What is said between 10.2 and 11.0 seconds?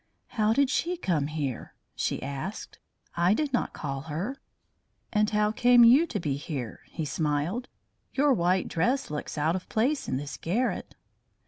garret."